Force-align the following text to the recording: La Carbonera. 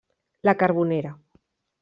La 0.47 0.55
Carbonera. 0.63 1.13